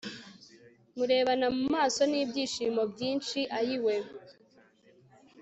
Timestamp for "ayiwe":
3.57-3.95